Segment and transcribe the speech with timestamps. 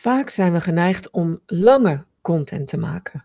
[0.00, 3.24] Vaak zijn we geneigd om lange content te maken.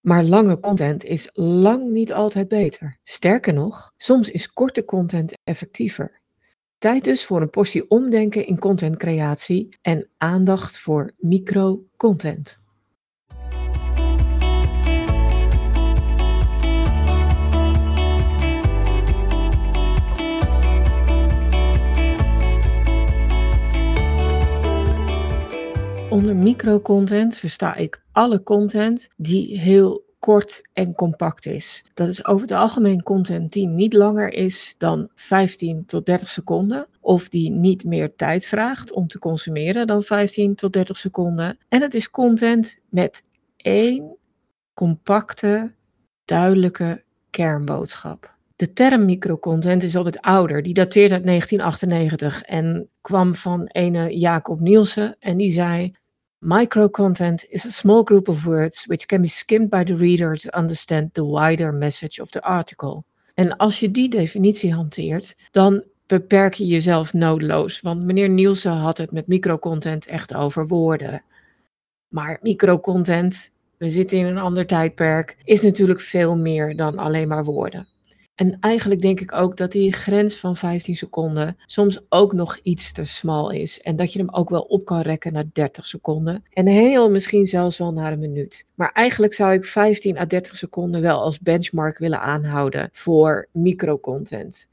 [0.00, 2.98] Maar lange content is lang niet altijd beter.
[3.02, 6.20] Sterker nog, soms is korte content effectiever.
[6.78, 12.59] Tijd dus voor een portie omdenken in contentcreatie en aandacht voor micro-content.
[26.10, 31.84] Onder microcontent versta ik alle content die heel kort en compact is.
[31.94, 36.86] Dat is over het algemeen content die niet langer is dan 15 tot 30 seconden.
[37.00, 41.58] Of die niet meer tijd vraagt om te consumeren dan 15 tot 30 seconden.
[41.68, 43.22] En het is content met
[43.56, 44.16] één
[44.74, 45.72] compacte,
[46.24, 48.38] duidelijke kernboodschap.
[48.56, 50.62] De term microcontent is al wat ouder.
[50.62, 55.16] Die dateert uit 1998 en kwam van ene Jacob Nielsen.
[55.18, 55.94] En die zei:
[56.42, 60.56] Microcontent is a small group of words which can be skimmed by the reader to
[60.56, 63.04] understand the wider message of the article.
[63.34, 67.80] En als je die definitie hanteert, dan beperk je jezelf noodloos.
[67.80, 71.22] Want meneer Nielsen had het met microcontent echt over woorden.
[72.08, 77.44] Maar microcontent, we zitten in een ander tijdperk, is natuurlijk veel meer dan alleen maar
[77.44, 77.86] woorden.
[78.40, 82.92] En eigenlijk denk ik ook dat die grens van 15 seconden soms ook nog iets
[82.92, 83.80] te smal is.
[83.80, 86.44] En dat je hem ook wel op kan rekken naar 30 seconden.
[86.52, 88.66] En heel misschien zelfs wel naar een minuut.
[88.74, 94.68] Maar eigenlijk zou ik 15 à 30 seconden wel als benchmark willen aanhouden voor microcontent.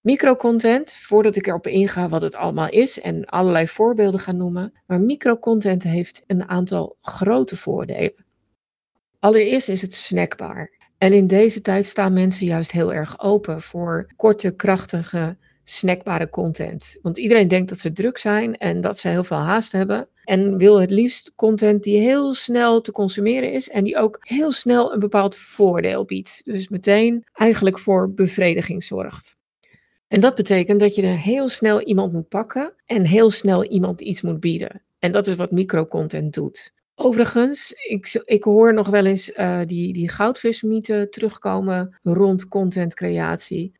[0.00, 4.72] Microcontent, voordat ik erop inga wat het allemaal is en allerlei voorbeelden ga noemen.
[4.86, 8.24] Maar microcontent heeft een aantal grote voordelen.
[9.18, 10.76] Allereerst is het snackbaar.
[10.98, 16.98] En in deze tijd staan mensen juist heel erg open voor korte, krachtige, snackbare content.
[17.02, 20.08] Want iedereen denkt dat ze druk zijn en dat ze heel veel haast hebben.
[20.24, 24.52] En wil het liefst content die heel snel te consumeren is en die ook heel
[24.52, 26.40] snel een bepaald voordeel biedt.
[26.44, 29.36] Dus meteen eigenlijk voor bevrediging zorgt.
[30.08, 34.00] En dat betekent dat je er heel snel iemand moet pakken en heel snel iemand
[34.00, 34.82] iets moet bieden.
[34.98, 36.74] En dat is wat microcontent doet.
[36.98, 43.72] Overigens, ik, ik hoor nog wel eens uh, die, die goudvismythe terugkomen rond contentcreatie.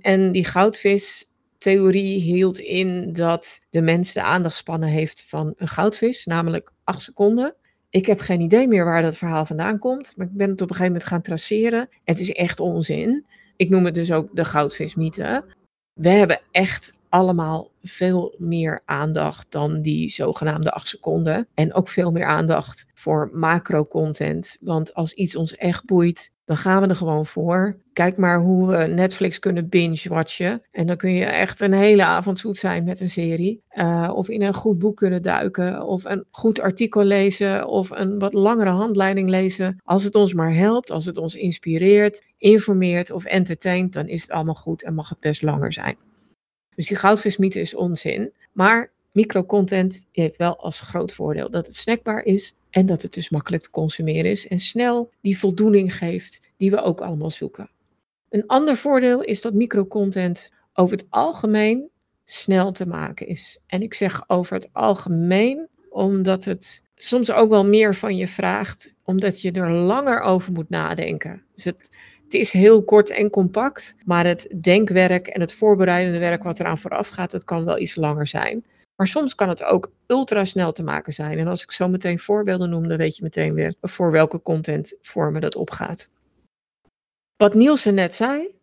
[0.00, 6.72] En die goudvistheorie hield in dat de mens de aandachtspannen heeft van een goudvis, namelijk
[6.84, 7.54] 8 seconden.
[7.90, 10.70] Ik heb geen idee meer waar dat verhaal vandaan komt, maar ik ben het op
[10.70, 11.88] een gegeven moment gaan traceren.
[12.04, 13.26] Het is echt onzin.
[13.56, 15.44] Ik noem het dus ook de goudvismythe.
[15.92, 21.48] We hebben echt allemaal veel meer aandacht dan die zogenaamde acht seconden.
[21.54, 24.56] En ook veel meer aandacht voor macro-content.
[24.60, 27.76] Want als iets ons echt boeit, dan gaan we er gewoon voor.
[27.92, 30.62] Kijk maar hoe we Netflix kunnen binge-watchen.
[30.70, 33.62] En dan kun je echt een hele avond zoet zijn met een serie.
[33.72, 35.82] Uh, of in een goed boek kunnen duiken.
[35.82, 37.66] Of een goed artikel lezen.
[37.66, 39.80] Of een wat langere handleiding lezen.
[39.84, 44.30] Als het ons maar helpt, als het ons inspireert, informeert of entertaint, dan is het
[44.30, 45.96] allemaal goed en mag het best langer zijn.
[46.78, 48.32] Dus die goudvismythe is onzin.
[48.52, 53.30] Maar microcontent heeft wel als groot voordeel dat het snackbaar is en dat het dus
[53.30, 57.70] makkelijk te consumeren is en snel die voldoening geeft die we ook allemaal zoeken.
[58.28, 61.88] Een ander voordeel is dat microcontent over het algemeen
[62.24, 63.60] snel te maken is.
[63.66, 68.92] En ik zeg over het algemeen omdat het soms ook wel meer van je vraagt,
[69.04, 71.42] omdat je er langer over moet nadenken.
[71.54, 71.88] Dus het,
[72.28, 76.78] het is heel kort en compact, maar het denkwerk en het voorbereidende werk wat eraan
[76.78, 78.64] vooraf gaat, dat kan wel iets langer zijn.
[78.96, 81.38] Maar soms kan het ook ultra snel te maken zijn.
[81.38, 85.40] En als ik zo meteen voorbeelden noem, dan weet je meteen weer voor welke contentvormen
[85.40, 86.10] dat opgaat.
[87.36, 88.54] Wat Nielsen net zei,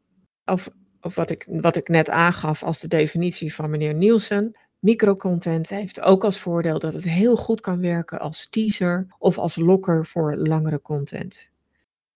[0.46, 0.70] of,
[1.02, 6.02] of wat, ik, wat ik net aangaf als de definitie van meneer Nielsen, microcontent heeft
[6.02, 10.36] ook als voordeel dat het heel goed kan werken als teaser of als lokker voor
[10.36, 11.54] langere content.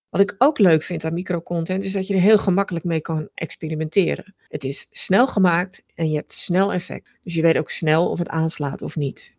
[0.09, 3.29] Wat ik ook leuk vind aan microcontent is dat je er heel gemakkelijk mee kan
[3.33, 4.35] experimenteren.
[4.47, 7.19] Het is snel gemaakt en je hebt snel effect.
[7.23, 9.37] Dus je weet ook snel of het aanslaat of niet.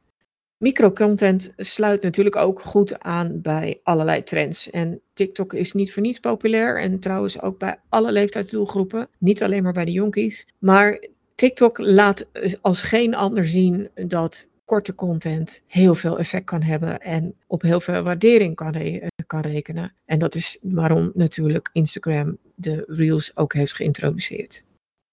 [0.57, 4.71] Microcontent sluit natuurlijk ook goed aan bij allerlei trends.
[4.71, 9.09] En TikTok is niet voor niets populair en trouwens ook bij alle leeftijdsdoelgroepen.
[9.19, 10.47] Niet alleen maar bij de jonkies.
[10.59, 12.27] Maar TikTok laat
[12.61, 17.81] als geen ander zien dat korte content heel veel effect kan hebben en op heel
[17.81, 18.75] veel waardering kan,
[19.31, 19.93] kan rekenen.
[20.05, 24.65] En dat is waarom natuurlijk Instagram de Reels ook heeft geïntroduceerd.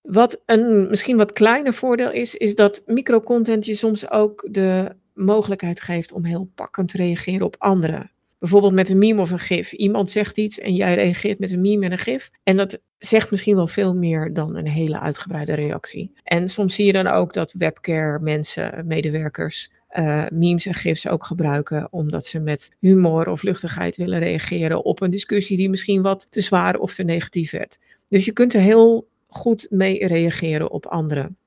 [0.02, 5.82] Wat een misschien wat kleiner voordeel is, is dat microcontent je soms ook de mogelijkheid
[5.82, 8.12] geeft om heel pakkend te reageren op anderen.
[8.40, 9.72] Bijvoorbeeld met een meme of een gif.
[9.74, 12.30] Iemand zegt iets en jij reageert met een meme en een gif.
[12.44, 16.12] En dat zegt misschien wel veel meer dan een hele uitgebreide reactie.
[16.24, 21.26] En soms zie je dan ook dat webcare mensen, medewerkers, uh, memes en gifs ook
[21.26, 26.28] gebruiken omdat ze met humor of luchtigheid willen reageren op een discussie die misschien wat
[26.30, 27.80] te zwaar of te negatief werd.
[28.08, 31.38] Dus je kunt er heel goed mee reageren op anderen.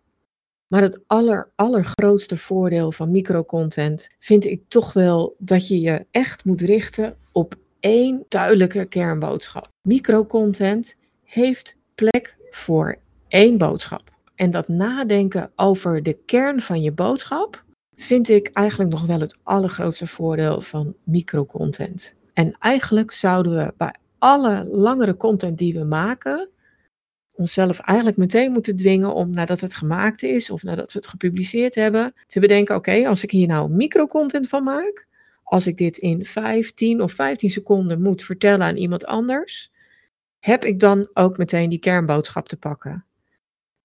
[0.67, 6.45] Maar het aller, allergrootste voordeel van microcontent vind ik toch wel dat je je echt
[6.45, 9.69] moet richten op één duidelijke kernboodschap.
[9.83, 12.97] Microcontent heeft plek voor
[13.29, 14.03] één boodschap.
[14.35, 17.65] En dat nadenken over de kern van je boodschap
[18.03, 22.15] vind ik eigenlijk nog wel het allergrootste voordeel van microcontent.
[22.33, 26.49] En eigenlijk zouden we bij alle langere content die we maken,
[27.33, 31.75] onszelf eigenlijk meteen moeten dwingen om nadat het gemaakt is of nadat we het gepubliceerd
[31.75, 35.07] hebben, te bedenken: oké, als ik hier nou microcontent van maak,
[35.43, 39.71] als ik dit in 5, 10 of 15 seconden moet vertellen aan iemand anders,
[40.39, 43.05] heb ik dan ook meteen die kernboodschap te pakken.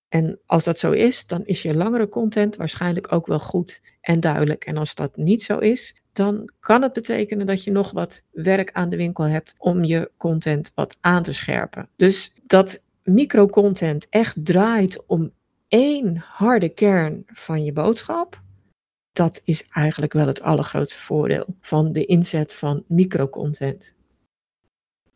[0.09, 4.19] En als dat zo is, dan is je langere content waarschijnlijk ook wel goed en
[4.19, 4.65] duidelijk.
[4.65, 8.71] En als dat niet zo is, dan kan het betekenen dat je nog wat werk
[8.71, 11.89] aan de winkel hebt om je content wat aan te scherpen.
[11.95, 15.31] Dus dat microcontent echt draait om
[15.67, 18.41] één harde kern van je boodschap,
[19.13, 23.93] dat is eigenlijk wel het allergrootste voordeel van de inzet van microcontent.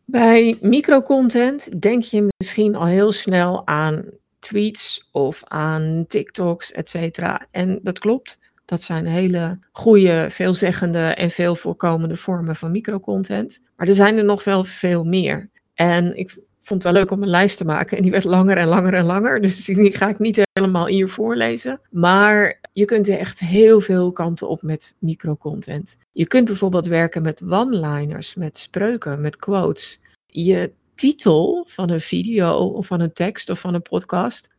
[0.05, 4.05] Bij microcontent denk je misschien al heel snel aan
[4.39, 7.47] tweets of aan TikToks, et cetera.
[7.51, 8.39] En dat klopt.
[8.65, 13.61] Dat zijn hele goede, veelzeggende en veel voorkomende vormen van microcontent.
[13.75, 15.49] Maar er zijn er nog wel veel meer.
[15.73, 17.97] En ik vond het wel leuk om een lijst te maken.
[17.97, 19.41] En die werd langer en langer en langer.
[19.41, 21.81] Dus die ga ik niet helemaal hier voorlezen.
[21.89, 25.97] Maar je kunt er echt heel veel kanten op met microcontent.
[26.11, 29.99] Je kunt bijvoorbeeld werken met one-liners, met spreuken, met quotes.
[30.25, 34.49] Je titel van een video of van een tekst of van een podcast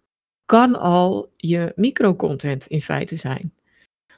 [0.47, 3.53] kan al je microcontent in feite zijn.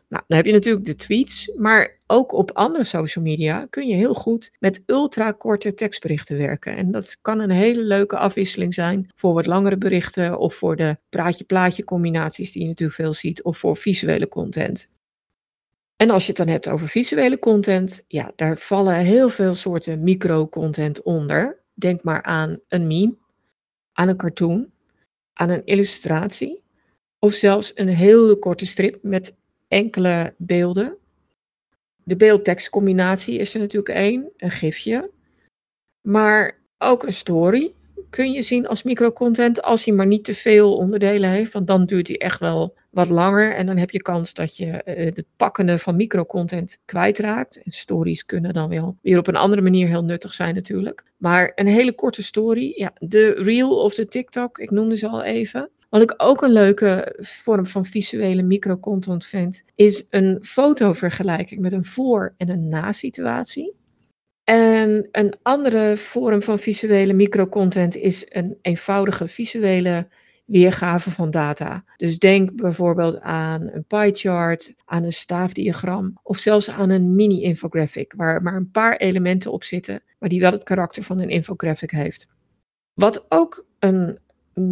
[0.08, 3.94] Nou, dan heb je natuurlijk de tweets, maar ook op andere social media kun je
[3.94, 6.76] heel goed met ultra korte tekstberichten werken.
[6.76, 10.96] En dat kan een hele leuke afwisseling zijn voor wat langere berichten of voor de
[11.08, 14.90] praatje-plaatje combinaties die je natuurlijk veel ziet of voor visuele content.
[15.96, 20.02] En als je het dan hebt over visuele content, ja, daar vallen heel veel soorten
[20.02, 21.61] microcontent onder.
[21.74, 23.16] Denk maar aan een meme,
[23.92, 24.70] aan een cartoon,
[25.32, 26.62] aan een illustratie
[27.18, 29.36] of zelfs een hele korte strip met
[29.68, 30.96] enkele beelden.
[32.04, 35.10] De beeld-tekstcombinatie is er natuurlijk één, een gifje.
[36.00, 37.72] Maar ook een story
[38.12, 41.52] kun je zien als microcontent als hij maar niet te veel onderdelen heeft.
[41.52, 44.66] Want dan duurt hij echt wel wat langer en dan heb je kans dat je
[44.66, 47.62] uh, het pakkende van microcontent kwijtraakt.
[47.62, 51.04] En stories kunnen dan wel weer op een andere manier heel nuttig zijn natuurlijk.
[51.16, 55.22] Maar een hele korte story, ja, de reel of de TikTok, ik noemde ze al
[55.22, 55.70] even.
[55.88, 61.84] Wat ik ook een leuke vorm van visuele microcontent vind, is een fotovergelijking met een
[61.84, 63.80] voor- en een na-situatie.
[64.44, 70.08] En een andere vorm van visuele microcontent is een eenvoudige visuele
[70.44, 71.84] weergave van data.
[71.96, 78.12] Dus denk bijvoorbeeld aan een pie chart, aan een staafdiagram of zelfs aan een mini-infographic
[78.16, 81.90] waar maar een paar elementen op zitten, maar die wel het karakter van een infographic
[81.90, 82.28] heeft.
[82.94, 84.18] Wat ook een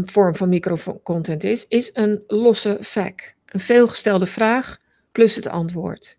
[0.05, 3.35] vorm van microcontent is, is een losse fact.
[3.47, 4.79] Een veelgestelde vraag
[5.13, 6.19] plus het antwoord.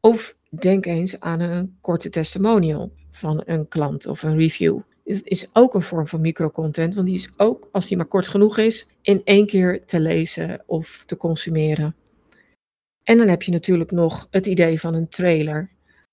[0.00, 4.80] Of denk eens aan een korte testimonial van een klant of een review.
[5.04, 8.28] Het is ook een vorm van microcontent, want die is ook, als die maar kort
[8.28, 11.94] genoeg is, in één keer te lezen of te consumeren.
[13.02, 15.70] En dan heb je natuurlijk nog het idee van een trailer.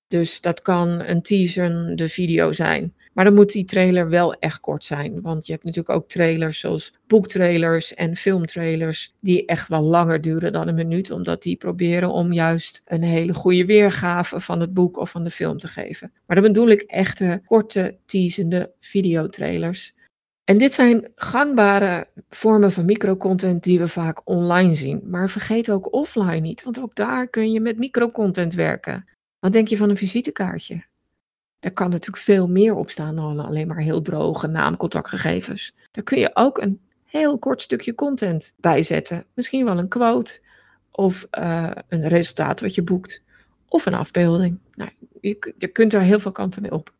[0.07, 2.93] Dus dat kan een teaser, de video zijn.
[3.17, 5.21] Maar dan moet die trailer wel echt kort zijn.
[5.21, 9.13] Want je hebt natuurlijk ook trailers zoals boektrailers en filmtrailers.
[9.19, 11.11] Die echt wel langer duren dan een minuut.
[11.11, 15.31] Omdat die proberen om juist een hele goede weergave van het boek of van de
[15.31, 16.11] film te geven.
[16.25, 19.93] Maar dan bedoel ik echte korte teasende videotrailers.
[20.43, 25.01] En dit zijn gangbare vormen van microcontent die we vaak online zien.
[25.05, 29.05] Maar vergeet ook offline niet, want ook daar kun je met microcontent werken.
[29.39, 30.85] Wat denk je van een visitekaartje?
[31.59, 35.75] Daar kan natuurlijk veel meer op staan dan alleen maar heel droge naamcontactgegevens.
[35.91, 39.25] Daar kun je ook een heel kort stukje content bij zetten.
[39.33, 40.39] Misschien wel een quote
[40.91, 43.23] of uh, een resultaat wat je boekt
[43.67, 44.59] of een afbeelding.
[44.75, 46.93] Nou, je, kunt er heel veel kanten mee op.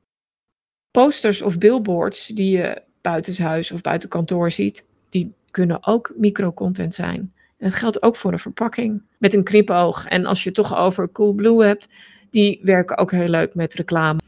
[0.92, 7.34] Posters of billboards die je buitenshuis of buiten kantoor ziet, die kunnen ook microcontent zijn.
[7.58, 10.06] Dat geldt ook voor een verpakking met een knipoog.
[10.06, 11.88] En als je het toch over Coolblue hebt,
[12.30, 14.20] die werken ook heel leuk met reclame.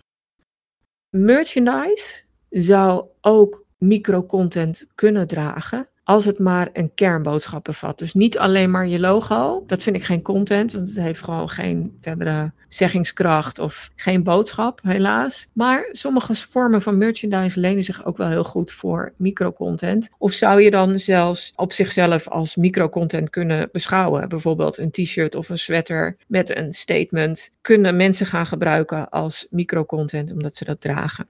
[1.10, 8.00] Merchandise zou ook microcontent kunnen dragen als het maar een kernboodschap bevat.
[8.00, 9.64] Dus niet alleen maar je logo.
[9.68, 14.80] Dat vind ik geen content, want het heeft gewoon geen verdere zeggingskracht of geen boodschap,
[14.84, 15.50] helaas.
[15.54, 20.10] Maar sommige vormen van merchandise lenen zich ook wel heel goed voor microcontent.
[20.18, 24.30] Of zou je dan zelfs op zichzelf als microcontent kunnen beschouwen?
[24.30, 30.32] Bijvoorbeeld een t-shirt of een sweater met een statement kunnen mensen gaan gebruiken als microcontent
[30.32, 31.28] omdat ze dat dragen.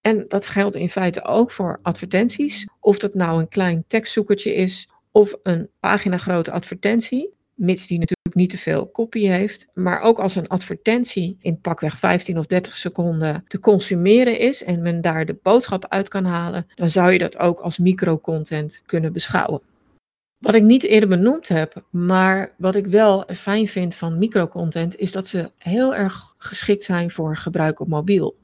[0.00, 2.68] En dat geldt in feite ook voor advertenties.
[2.80, 8.36] Of dat nou een klein tekstzoekertje is of een pagina grote advertentie, mits die natuurlijk
[8.36, 9.66] niet te veel copy heeft.
[9.74, 14.82] Maar ook als een advertentie in pakweg 15 of 30 seconden te consumeren is en
[14.82, 19.12] men daar de boodschap uit kan halen, dan zou je dat ook als microcontent kunnen
[19.12, 19.62] beschouwen.
[20.38, 25.12] Wat ik niet eerder benoemd heb, maar wat ik wel fijn vind van microcontent, is
[25.12, 28.36] dat ze heel erg geschikt zijn voor gebruik op mobiel.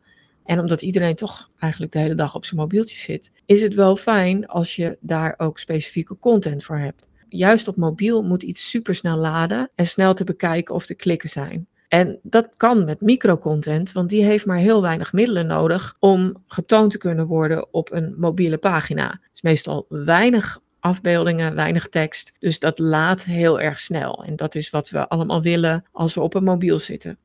[0.46, 3.96] En omdat iedereen toch eigenlijk de hele dag op zijn mobieltje zit, is het wel
[3.96, 7.08] fijn als je daar ook specifieke content voor hebt.
[7.28, 11.66] Juist op mobiel moet iets supersnel laden en snel te bekijken of te klikken zijn.
[11.88, 16.90] En dat kan met microcontent, want die heeft maar heel weinig middelen nodig om getoond
[16.90, 19.08] te kunnen worden op een mobiele pagina.
[19.10, 22.32] Het is meestal weinig afbeeldingen, weinig tekst.
[22.38, 24.24] Dus dat laat heel erg snel.
[24.24, 27.18] En dat is wat we allemaal willen als we op een mobiel zitten.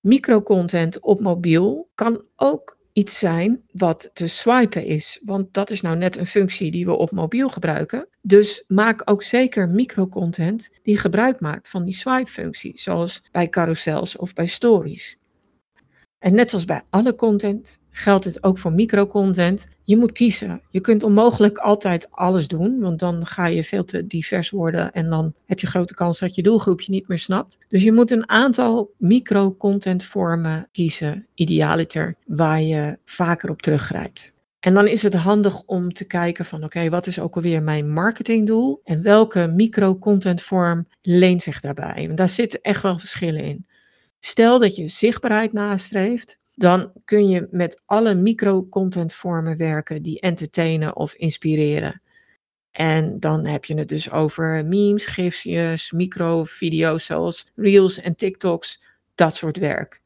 [0.00, 5.20] Microcontent op mobiel kan ook iets zijn wat te swipen is.
[5.24, 8.08] Want dat is nou net een functie die we op mobiel gebruiken.
[8.22, 14.32] Dus maak ook zeker microcontent die gebruik maakt van die swipe-functie, zoals bij carousels of
[14.32, 15.18] bij stories.
[16.18, 19.68] En net als bij alle content geldt dit ook voor microcontent.
[19.84, 20.60] Je moet kiezen.
[20.70, 25.10] Je kunt onmogelijk altijd alles doen, want dan ga je veel te divers worden en
[25.10, 27.58] dan heb je grote kans dat je doelgroepje niet meer snapt.
[27.68, 34.32] Dus je moet een aantal microcontent vormen kiezen, idealiter, waar je vaker op teruggrijpt.
[34.60, 37.92] En dan is het handig om te kijken van oké, wat is ook alweer mijn
[37.92, 42.04] marketingdoel en welke microcontent vorm leent zich daarbij?
[42.06, 43.66] Want daar zitten echt wel verschillen in.
[44.18, 51.14] Stel dat je zichtbaarheid nastreeft, dan kun je met alle micro-contentvormen werken die entertainen of
[51.14, 52.02] inspireren.
[52.70, 58.82] En dan heb je het dus over memes, gifjes, microvideo's zoals Reels en TikToks,
[59.14, 60.00] dat soort werk.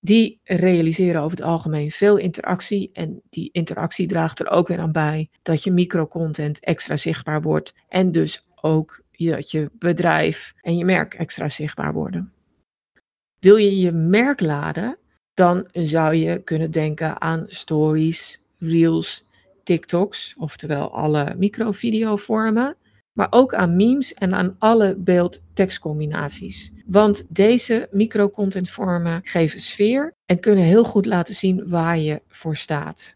[0.00, 4.92] Die realiseren over het algemeen veel interactie en die interactie draagt er ook weer aan
[4.92, 10.84] bij dat je microcontent extra zichtbaar wordt en dus ook dat je bedrijf en je
[10.84, 12.32] merk extra zichtbaar worden.
[13.38, 14.96] Wil je je merk laden,
[15.34, 19.24] dan zou je kunnen denken aan stories, reels,
[19.62, 22.76] TikToks, oftewel alle microvideovormen,
[23.12, 26.72] maar ook aan memes en aan alle beeld-tekstcombinaties.
[26.86, 33.14] Want deze microcontentvormen geven sfeer en kunnen heel goed laten zien waar je voor staat.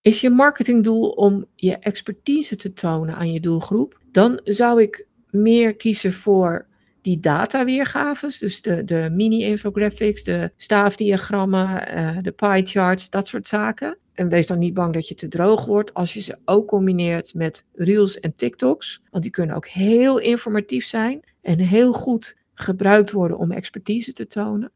[0.00, 4.00] Is je marketingdoel om je expertise te tonen aan je doelgroep?
[4.12, 6.66] Dan zou ik meer kiezen voor
[7.02, 13.98] die dataweergaves, dus de, de mini-infographics, de staafdiagrammen, uh, de pie charts, dat soort zaken.
[14.12, 17.34] En wees dan niet bang dat je te droog wordt als je ze ook combineert
[17.34, 19.02] met reels en TikToks.
[19.10, 24.26] Want die kunnen ook heel informatief zijn en heel goed gebruikt worden om expertise te
[24.26, 24.72] tonen.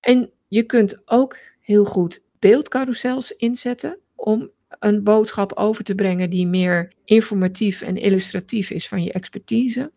[0.00, 6.46] En je kunt ook heel goed beeldcarousels inzetten om een boodschap over te brengen die
[6.46, 9.92] meer informatief en illustratief is van je expertise.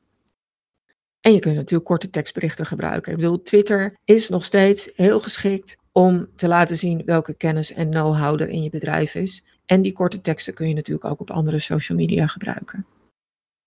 [1.28, 3.12] En je kunt natuurlijk korte tekstberichten gebruiken.
[3.12, 7.90] Ik bedoel, Twitter is nog steeds heel geschikt om te laten zien welke kennis en
[7.90, 9.46] know-how er in je bedrijf is.
[9.66, 12.86] En die korte teksten kun je natuurlijk ook op andere social media gebruiken.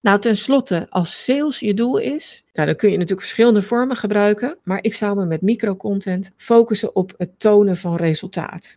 [0.01, 4.59] Nou, tenslotte, als sales je doel is, nou, dan kun je natuurlijk verschillende vormen gebruiken,
[4.63, 8.77] maar ik zou me met microcontent focussen op het tonen van resultaat.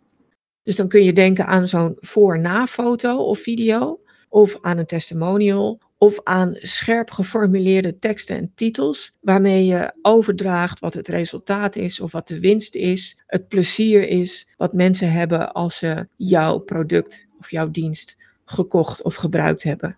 [0.64, 4.00] Dus dan kun je denken aan zo'n voor-na foto of video,
[4.30, 10.94] of aan een testimonial, of aan scherp geformuleerde teksten en titels, waarmee je overdraagt wat
[10.94, 15.78] het resultaat is of wat de winst is, het plezier is wat mensen hebben als
[15.78, 19.98] ze jouw product of jouw dienst gekocht of gebruikt hebben.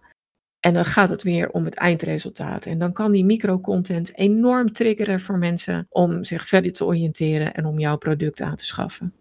[0.60, 2.66] En dan gaat het weer om het eindresultaat.
[2.66, 7.66] En dan kan die microcontent enorm triggeren voor mensen om zich verder te oriënteren en
[7.66, 9.14] om jouw product aan te schaffen.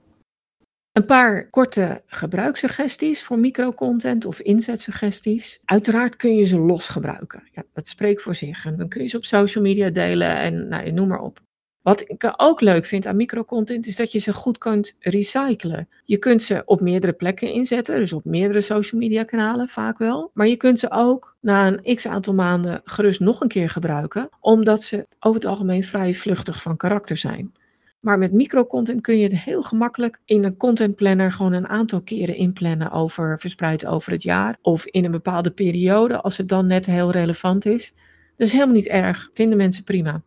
[0.94, 5.60] Een paar korte gebruikssuggesties voor microcontent of inzetsuggesties.
[5.64, 7.42] Uiteraard kun je ze los gebruiken.
[7.52, 8.66] Ja, dat spreekt voor zich.
[8.66, 11.40] En dan kun je ze op social media delen en nou, noem maar op.
[11.82, 15.88] Wat ik ook leuk vind aan microcontent is dat je ze goed kunt recyclen.
[16.04, 20.30] Je kunt ze op meerdere plekken inzetten, dus op meerdere social media kanalen vaak wel.
[20.34, 24.28] Maar je kunt ze ook na een x aantal maanden gerust nog een keer gebruiken,
[24.40, 27.52] omdat ze over het algemeen vrij vluchtig van karakter zijn.
[28.04, 32.00] Maar met microcontent kun je het heel gemakkelijk in een content planner gewoon een aantal
[32.00, 34.56] keren inplannen over, verspreid over het jaar.
[34.62, 37.92] Of in een bepaalde periode als het dan net heel relevant is.
[38.37, 40.23] Dat is helemaal niet erg, vinden mensen prima.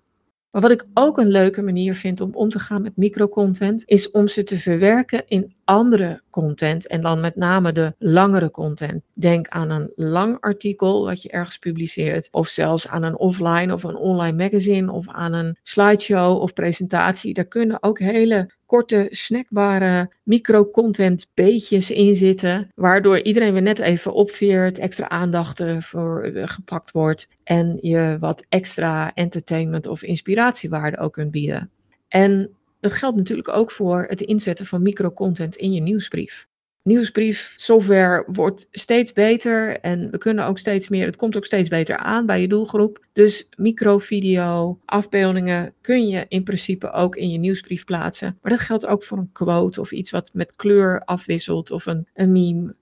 [0.51, 4.11] Maar wat ik ook een leuke manier vind om om te gaan met microcontent, is
[4.11, 9.03] om ze te verwerken in andere content en dan met name de langere content.
[9.13, 13.83] Denk aan een lang artikel wat je ergens publiceert, of zelfs aan een offline of
[13.83, 17.33] een online magazine, of aan een slideshow of presentatie.
[17.33, 24.13] Daar kunnen ook hele korte, snackbare micro-content beetjes in zitten, waardoor iedereen weer net even
[24.13, 31.13] opveert, extra aandacht voor eh, gepakt wordt en je wat extra entertainment of inspiratiewaarde ook
[31.13, 31.69] kunt bieden.
[32.07, 36.47] En dat geldt natuurlijk ook voor het inzetten van microcontent in je nieuwsbrief.
[36.87, 41.69] Nieuwsbrief software wordt steeds beter en we kunnen ook steeds meer, het komt ook steeds
[41.69, 43.05] beter aan bij je doelgroep.
[43.13, 48.37] Dus microvideo, afbeeldingen kun je in principe ook in je nieuwsbrief plaatsen.
[48.41, 52.07] Maar dat geldt ook voor een quote of iets wat met kleur afwisselt of een,
[52.13, 52.75] een meme.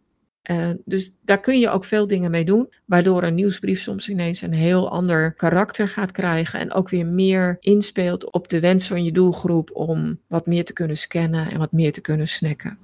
[0.52, 4.42] Uh, dus daar kun je ook veel dingen mee doen, waardoor een nieuwsbrief soms ineens
[4.42, 9.04] een heel ander karakter gaat krijgen en ook weer meer inspeelt op de wens van
[9.04, 12.78] je doelgroep om wat meer te kunnen scannen en wat meer te kunnen snacken.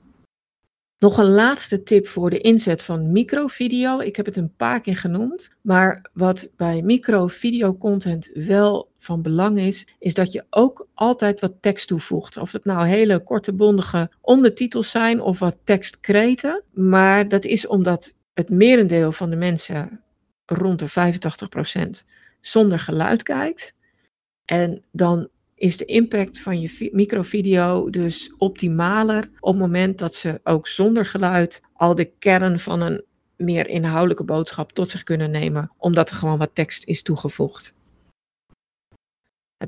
[1.01, 4.00] Nog een laatste tip voor de inzet van microvideo.
[4.00, 9.60] Ik heb het een paar keer genoemd, maar wat bij microvideo content wel van belang
[9.60, 12.38] is, is dat je ook altijd wat tekst toevoegt.
[12.38, 16.63] Of het nou hele korte, bondige ondertitels zijn of wat tekstkreten.
[16.72, 20.03] Maar dat is omdat het merendeel van de mensen,
[20.46, 20.89] rond de
[22.03, 22.05] 85%,
[22.41, 23.74] zonder geluid kijkt.
[24.46, 25.29] En dan
[25.62, 31.06] is de impact van je microvideo dus optimaler op het moment dat ze ook zonder
[31.06, 33.03] geluid al de kern van een
[33.38, 37.80] meer inhoudelijke boodschap tot zich kunnen nemen, omdat er gewoon wat tekst is toegevoegd.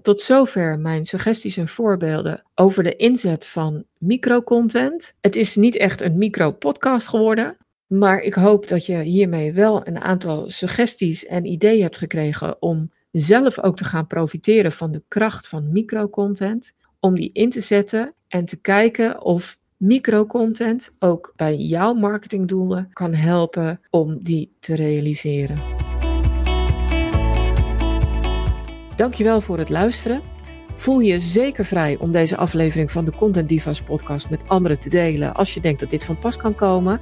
[0.02, 5.16] tot zover mijn suggesties en voorbeelden over de inzet van microcontent.
[5.22, 7.58] Het is niet echt een micro-podcast geworden,
[7.88, 12.92] maar ik hoop dat je hiermee wel een aantal suggesties en ideeën hebt gekregen om
[13.14, 18.14] zelf ook te gaan profiteren van de kracht van microcontent, om die in te zetten
[18.28, 25.62] en te kijken of microcontent ook bij jouw marketingdoelen kan helpen om die te realiseren.
[28.96, 30.22] Dankjewel voor het luisteren.
[30.76, 34.90] Voel je zeker vrij om deze aflevering van de Content Divas podcast met anderen te
[34.90, 37.02] delen als je denkt dat dit van pas kan komen.